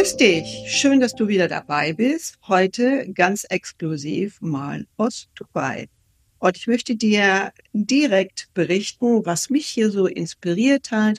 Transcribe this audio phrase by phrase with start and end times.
[0.00, 2.38] Grüß dich, schön, dass du wieder dabei bist.
[2.48, 5.90] Heute ganz exklusiv mal aus Dubai.
[6.38, 11.18] Und ich möchte dir direkt berichten, was mich hier so inspiriert hat,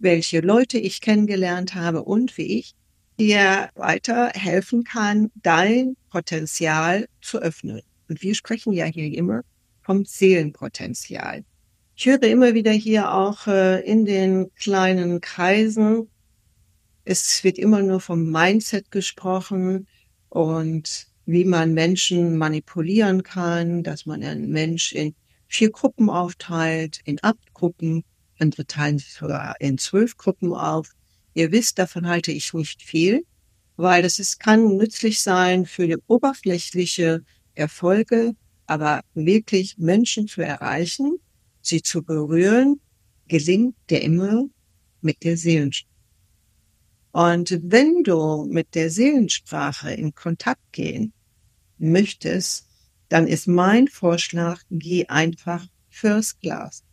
[0.00, 2.74] welche Leute ich kennengelernt habe und wie ich
[3.16, 7.80] dir weiter helfen kann, dein Potenzial zu öffnen.
[8.08, 9.42] Und wir sprechen ja hier immer
[9.82, 11.44] vom Seelenpotenzial.
[11.94, 16.08] Ich höre immer wieder hier auch äh, in den kleinen Kreisen,
[17.06, 19.86] es wird immer nur vom Mindset gesprochen
[20.28, 25.14] und wie man Menschen manipulieren kann, dass man einen Mensch in
[25.46, 28.02] vier Gruppen aufteilt, in acht Gruppen,
[28.40, 30.90] andere teilen sich sogar in zwölf Gruppen auf.
[31.34, 33.24] Ihr wisst, davon halte ich nicht viel,
[33.76, 37.22] weil das ist, kann nützlich sein für die oberflächliche
[37.54, 38.32] Erfolge,
[38.66, 41.18] aber wirklich Menschen zu erreichen,
[41.62, 42.80] sie zu berühren,
[43.28, 44.46] gelingt dir immer
[45.02, 45.95] mit der Seelensprache.
[47.16, 51.14] Und wenn du mit der Seelensprache in Kontakt gehen
[51.78, 52.66] möchtest,
[53.08, 56.84] dann ist mein Vorschlag, geh einfach First Class.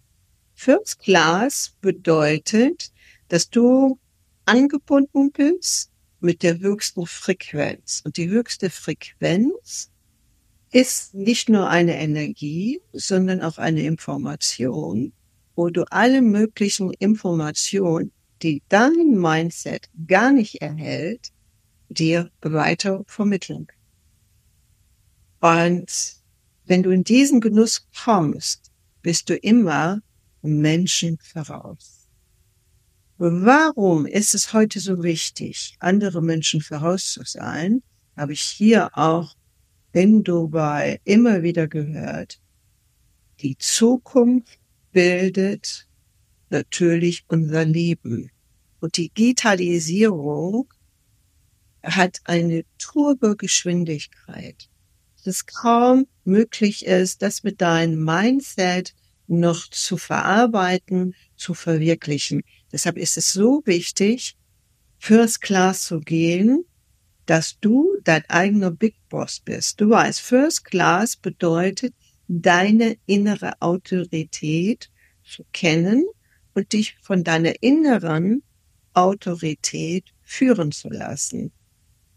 [0.54, 2.94] First Class bedeutet,
[3.28, 4.00] dass du
[4.46, 8.02] angebunden bist mit der höchsten Frequenz.
[8.06, 9.92] Und die höchste Frequenz
[10.72, 15.12] ist nicht nur eine Energie, sondern auch eine Information,
[15.58, 18.14] wo du alle möglichen Informationen
[18.44, 21.32] die dein Mindset gar nicht erhält,
[21.90, 23.68] dir weiter vermitteln.
[25.40, 26.16] Und
[26.66, 28.72] wenn du in diesen Genuss kommst,
[29.02, 30.02] bist du immer
[30.42, 32.08] Menschen voraus.
[33.18, 37.82] Warum ist es heute so wichtig, andere Menschen voraus zu sein?
[38.18, 39.36] Habe ich hier auch
[39.94, 42.40] in Dubai immer wieder gehört.
[43.40, 44.60] Die Zukunft
[44.92, 45.88] bildet
[46.50, 48.32] natürlich unser Leben.
[48.84, 50.68] Und die Digitalisierung
[51.84, 54.68] hat eine Turbogeschwindigkeit,
[55.24, 58.94] dass kaum möglich ist, das mit deinem Mindset
[59.28, 62.44] noch zu verarbeiten, zu verwirklichen.
[62.74, 64.35] Deshalb ist es so wichtig,
[64.97, 66.66] First Class zu gehen,
[67.25, 69.79] dass du dein eigener Big Boss bist.
[69.79, 71.94] Du weißt, First Class bedeutet,
[72.28, 74.91] deine innere Autorität
[75.24, 76.03] zu kennen
[76.53, 78.44] und dich von deiner inneren
[78.94, 81.52] Autorität führen zu lassen.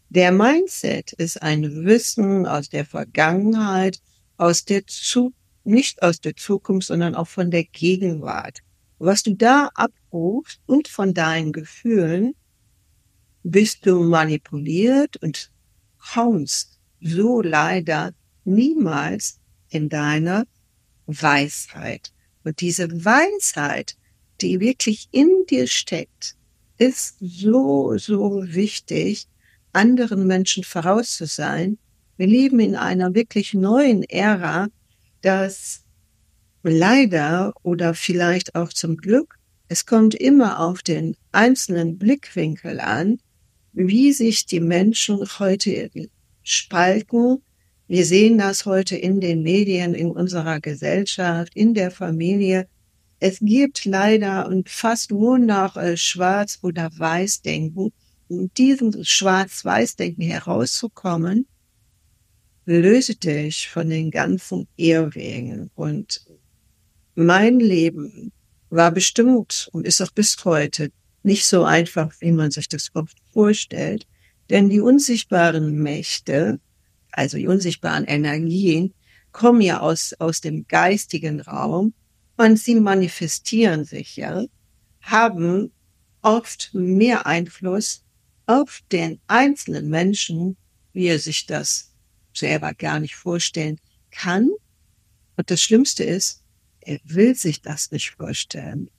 [0.09, 3.99] Der Mindset ist ein Wissen aus der Vergangenheit,
[4.37, 5.33] aus der Zu
[5.67, 8.59] nicht aus der Zukunft, sondern auch von der Gegenwart.
[8.99, 12.33] Was du da abrufst und von deinen Gefühlen,
[13.43, 15.51] bist du manipuliert und
[16.13, 18.13] kommst so leider
[18.45, 19.39] niemals
[19.69, 20.45] in deiner
[21.05, 22.11] Weisheit.
[22.43, 23.97] Und diese Weisheit,
[24.41, 26.36] die wirklich in dir steckt,
[26.77, 29.27] ist so, so wichtig,
[29.73, 31.77] anderen Menschen voraus zu sein.
[32.17, 34.67] Wir leben in einer wirklich neuen Ära,
[35.21, 35.83] dass
[36.63, 39.37] leider oder vielleicht auch zum Glück,
[39.69, 43.19] es kommt immer auf den einzelnen Blickwinkel an,
[43.73, 45.89] wie sich die Menschen heute
[46.41, 47.43] spalten.
[47.87, 52.67] Wir sehen das heute in den Medien, in unserer Gesellschaft, in der Familie,
[53.19, 57.91] es gibt leider und fast nur noch äh, Schwarz- oder Weiß-Denken.
[58.27, 61.47] Um diesem Schwarz-Weiß-Denken herauszukommen,
[62.65, 65.71] löse dich von den ganzen Irrwegen.
[65.75, 66.25] Und
[67.15, 68.31] mein Leben
[68.69, 70.91] war bestimmt und ist auch bis heute
[71.23, 74.05] nicht so einfach, wie man sich das oft vorstellt.
[74.49, 76.59] Denn die unsichtbaren Mächte,
[77.11, 78.93] also die unsichtbaren Energien,
[79.31, 81.93] kommen ja aus, aus dem geistigen Raum
[82.37, 84.45] und sie manifestieren sich ja,
[85.01, 85.71] haben
[86.21, 88.03] oft mehr Einfluss
[88.45, 90.55] auf den einzelnen Menschen,
[90.93, 91.93] wie er sich das
[92.33, 93.79] selber gar nicht vorstellen
[94.11, 94.49] kann.
[95.35, 96.43] Und das Schlimmste ist,
[96.81, 98.89] er will sich das nicht vorstellen.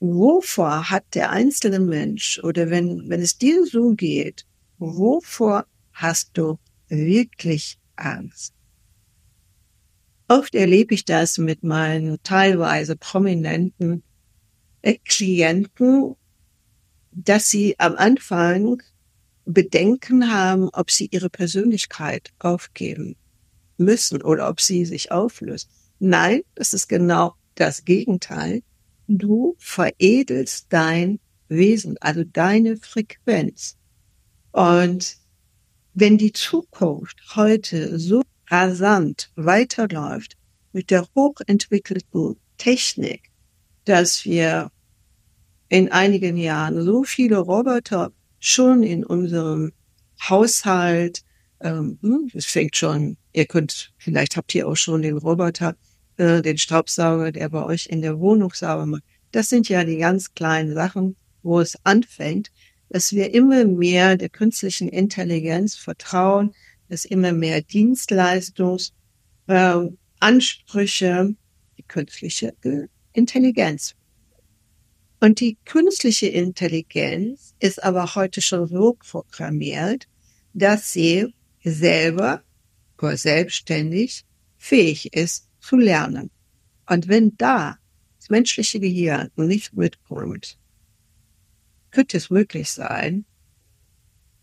[0.00, 4.44] Wovor hat der einzelne Mensch oder wenn, wenn es dir so geht,
[4.78, 6.58] wovor hast du
[6.88, 8.55] wirklich Angst?
[10.28, 14.02] Oft erlebe ich das mit meinen teilweise prominenten
[15.04, 16.16] Klienten,
[17.12, 18.82] dass sie am Anfang
[19.44, 23.16] Bedenken haben, ob sie ihre Persönlichkeit aufgeben
[23.78, 25.70] müssen oder ob sie sich auflöst.
[25.98, 28.62] Nein, das ist genau das Gegenteil.
[29.06, 33.76] Du veredelst dein Wesen, also deine Frequenz.
[34.50, 35.16] Und
[35.94, 40.36] wenn die Zukunft heute so rasant weiterläuft
[40.72, 43.30] mit der hochentwickelten Technik,
[43.84, 44.70] dass wir
[45.68, 49.72] in einigen Jahren so viele Roboter schon in unserem
[50.28, 51.22] Haushalt.
[51.60, 55.76] Ähm, hm, es fängt schon, ihr könnt, vielleicht habt ihr auch schon den Roboter,
[56.18, 59.02] äh, den Staubsauger, der bei euch in der Wohnung sauber macht.
[59.32, 62.50] Das sind ja die ganz kleinen Sachen, wo es anfängt,
[62.88, 66.54] dass wir immer mehr der künstlichen Intelligenz vertrauen,
[66.88, 68.92] dass immer mehr Dienstleistungs,
[69.46, 69.80] äh,
[70.20, 71.34] Ansprüche,
[71.78, 72.54] die künstliche
[73.12, 73.94] Intelligenz.
[75.20, 80.06] Und die künstliche Intelligenz ist aber heute schon so programmiert,
[80.52, 81.34] dass sie
[81.64, 82.42] selber
[82.98, 84.24] oder selbstständig
[84.56, 86.30] fähig ist zu lernen.
[86.88, 87.78] Und wenn da
[88.18, 90.58] das menschliche Gehirn nicht mitkommt,
[91.90, 93.24] könnte es möglich sein,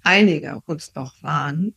[0.01, 1.75] einige uns noch waren,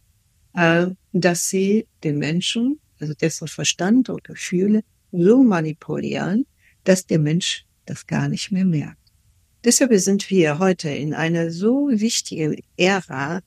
[0.57, 4.83] äh, dass sie den Menschen, also dessen Verstand und Gefühle,
[5.13, 6.47] so manipulieren,
[6.85, 8.99] dass der Mensch das gar nicht mehr merkt.
[9.65, 13.41] Deshalb sind wir heute in einer so wichtigen Ära,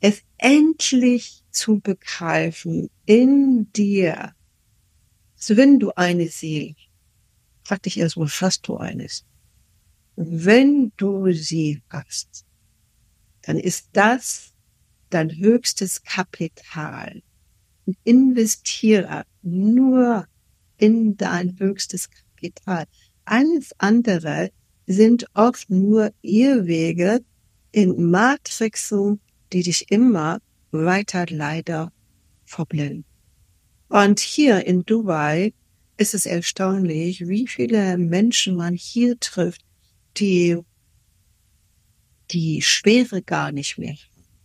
[0.00, 4.34] es endlich zu begreifen in dir.
[5.34, 6.74] So wenn du eine Seele,
[7.64, 9.24] frag dich erst, wo hast du eines?
[10.16, 12.44] Wenn du sie hast,
[13.42, 14.52] dann ist das
[15.10, 17.22] dein höchstes Kapital.
[17.86, 20.26] Und investiere nur
[20.78, 22.86] in dein höchstes Kapital.
[23.24, 24.50] Alles andere
[24.86, 27.20] sind oft nur Irrwege
[27.72, 29.20] in Matrixen,
[29.52, 31.92] die dich immer weiter leider
[32.44, 33.04] verblenden.
[33.88, 35.52] Und hier in Dubai
[35.96, 39.62] ist es erstaunlich, wie viele Menschen man hier trifft,
[40.16, 40.58] die
[42.30, 43.96] die Schwere gar nicht mehr,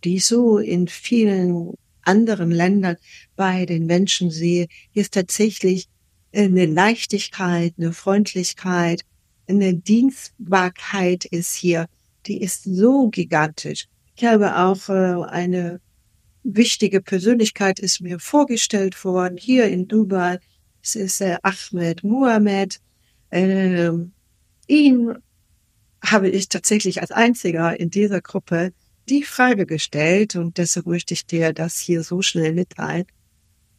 [0.04, 2.96] die so in vielen anderen Ländern
[3.36, 4.66] bei den Menschen sehe.
[4.94, 5.88] Ist tatsächlich
[6.34, 9.02] eine Leichtigkeit, eine Freundlichkeit,
[9.48, 11.86] eine Dienstbarkeit ist hier,
[12.26, 13.86] die ist so gigantisch.
[14.16, 15.80] Ich habe auch äh, eine
[16.44, 20.38] wichtige Persönlichkeit ist mir vorgestellt worden hier in Dubai.
[20.82, 22.80] Es ist äh, Ahmed Muhammad.
[23.30, 24.12] Ähm,
[24.66, 25.14] ihn
[26.04, 28.72] habe ich tatsächlich als einziger in dieser Gruppe
[29.08, 33.06] die Frage gestellt und deshalb möchte ich dir das hier so schnell mitteilen,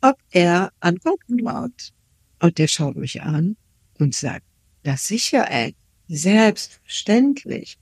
[0.01, 1.93] ob er an Gott glaubt.
[2.39, 3.55] Und der schaut mich an
[3.99, 4.45] und sagt,
[4.83, 5.75] das sicher, ey,
[6.09, 7.77] selbstverständlich.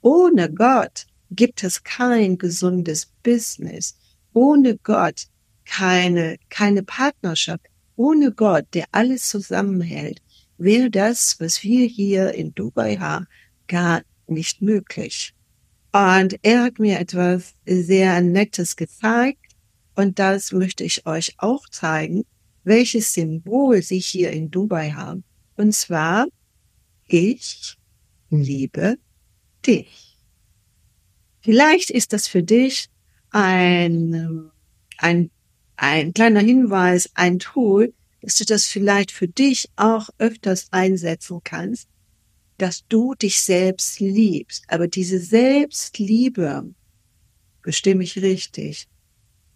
[0.00, 3.96] Ohne Gott gibt es kein gesundes Business.
[4.32, 5.26] Ohne Gott
[5.64, 7.66] keine, keine Partnerschaft.
[7.96, 10.20] Ohne Gott, der alles zusammenhält,
[10.58, 13.26] wäre das, was wir hier in Dubai haben,
[13.68, 15.34] gar nicht möglich.
[15.92, 19.56] Und er hat mir etwas sehr Nettes gezeigt
[19.96, 22.24] und das möchte ich euch auch zeigen,
[22.62, 25.24] welches Symbol sie hier in Dubai haben.
[25.56, 26.26] Und zwar,
[27.06, 27.76] ich
[28.30, 28.98] liebe
[29.66, 30.16] dich.
[31.40, 32.88] Vielleicht ist das für dich
[33.30, 34.50] ein,
[34.98, 35.30] ein,
[35.76, 41.88] ein kleiner Hinweis, ein Tool, dass du das vielleicht für dich auch öfters einsetzen kannst,
[42.60, 44.64] dass du dich selbst liebst.
[44.68, 46.74] Aber diese Selbstliebe,
[47.62, 48.86] bestimme ich richtig,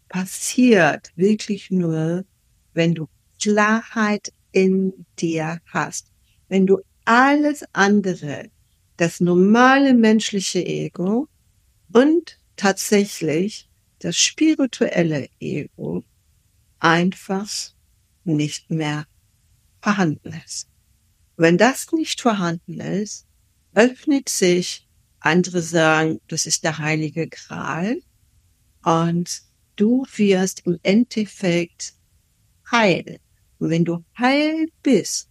[0.08, 2.24] passiert wirklich nur,
[2.72, 3.08] wenn du
[3.40, 6.06] Klarheit in dir hast.
[6.48, 8.50] Wenn du alles andere,
[8.96, 11.28] das normale menschliche Ego
[11.92, 16.04] und tatsächlich das spirituelle Ego
[16.78, 17.50] einfach
[18.24, 19.06] nicht mehr
[19.82, 20.68] vorhanden ist.
[21.36, 23.26] Wenn das nicht vorhanden ist,
[23.74, 24.86] öffnet sich,
[25.20, 28.00] andere sagen, das ist der heilige Gral
[28.84, 29.42] und
[29.76, 31.94] du wirst im Endeffekt
[32.70, 33.18] heil.
[33.58, 35.28] Und wenn du heil bist,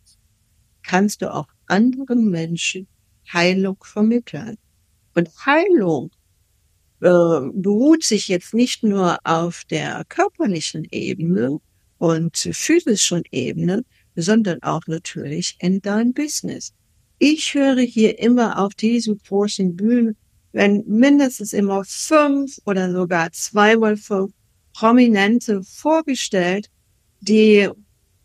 [0.82, 2.88] kannst du auch anderen Menschen
[3.32, 4.58] Heilung vermitteln.
[5.16, 6.12] Und Heilung
[7.02, 7.08] äh,
[7.54, 11.60] beruht sich jetzt nicht nur auf der körperlichen Ebene
[11.98, 16.74] und physischen Ebene, sondern auch natürlich in dein Business.
[17.20, 20.16] Ich höre hier immer auf diesen großen Bühnen,
[20.52, 24.32] wenn mindestens immer fünf oder sogar zweimal fünf
[24.74, 26.70] Prominente vorgestellt,
[27.22, 27.70] die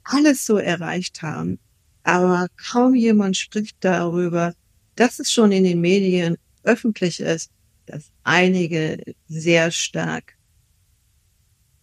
[0.04, 1.59] alles so erreicht haben.
[2.02, 4.54] Aber kaum jemand spricht darüber,
[4.97, 7.50] dass es schon in den Medien öffentlich ist,
[7.87, 10.38] dass einige sehr stark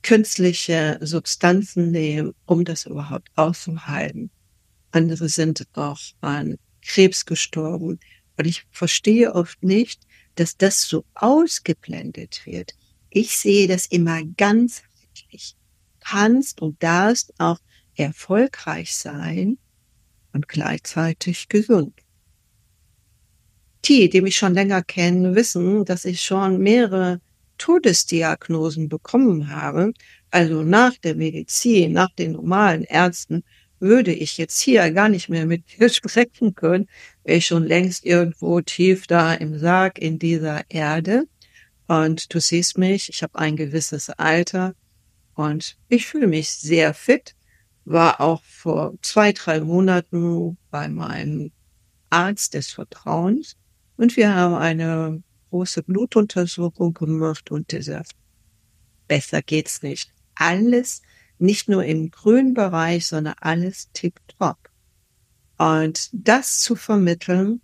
[0.06, 4.30] künstliche Substanzen nehmen, um das überhaupt auszuhalten.
[4.92, 8.00] Andere sind auch an Krebs gestorben.
[8.38, 10.04] Und ich verstehe oft nicht,
[10.36, 12.76] dass das so ausgeblendet wird.
[13.10, 15.56] Ich sehe das immer ganzheitlich.
[16.02, 17.58] Kannst und darfst auch
[17.96, 19.58] erfolgreich sein
[20.34, 21.94] und gleichzeitig gesund.
[23.86, 27.22] die, die mich schon länger kennen, wissen, dass ich schon mehrere
[27.58, 29.94] Todesdiagnosen bekommen habe.
[30.32, 33.44] Also nach der Medizin, nach den normalen Ärzten,
[33.80, 36.88] würde ich jetzt hier gar nicht mehr mit dir sprechen können,
[37.24, 41.28] wäre ich schon längst irgendwo tief da im Sarg in dieser Erde.
[41.88, 44.74] Und du siehst mich, ich habe ein gewisses Alter
[45.36, 47.36] und ich fühle mich sehr fit.
[47.84, 51.52] War auch vor zwei, drei Monaten bei meinem
[52.10, 53.56] Arzt des Vertrauens
[53.98, 55.22] und wir haben eine
[55.56, 58.12] große Blutuntersuchung gemacht und der sagt,
[59.08, 60.12] besser geht's nicht.
[60.36, 61.02] Alles,
[61.40, 64.70] nicht nur im grünen Bereich, sondern alles tipptopp.
[65.58, 67.62] Und das zu vermitteln,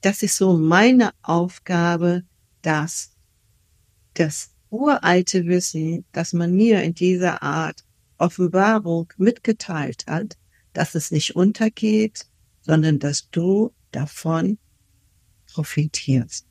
[0.00, 2.24] das ist so meine Aufgabe,
[2.62, 3.12] dass
[4.14, 7.84] das uralte Wissen, das man mir in dieser Art
[8.18, 10.36] Offenbarung mitgeteilt hat,
[10.72, 12.26] dass es nicht untergeht,
[12.62, 14.58] sondern dass du davon
[15.46, 16.49] profitierst.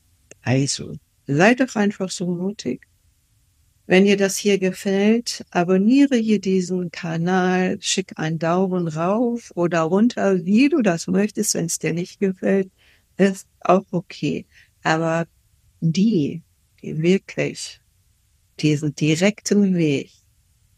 [0.50, 2.88] Also, sei doch einfach so mutig.
[3.86, 10.44] Wenn dir das hier gefällt, abonniere hier diesen Kanal, schick einen Daumen rauf oder runter,
[10.46, 11.53] wie du das möchtest.
[11.53, 12.72] Wenn es dir nicht gefällt,
[13.18, 14.48] ist auch okay.
[14.82, 15.27] Aber
[15.82, 16.41] die,
[16.82, 17.79] die wirklich
[18.60, 20.10] diesen direkten Weg,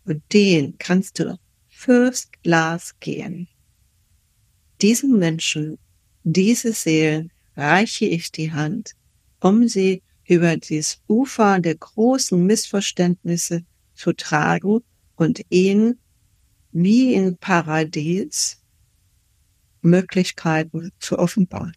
[0.03, 3.47] und den kannst du First Class gehen.
[4.81, 5.77] Diesen Menschen,
[6.25, 8.95] diese Seelen reiche ich die Hand,
[9.41, 14.81] um sie über das Ufer der großen Missverständnisse zu tragen
[15.15, 15.99] und ihnen
[16.71, 18.61] wie in Paradies
[19.81, 21.75] Möglichkeiten zu offenbaren.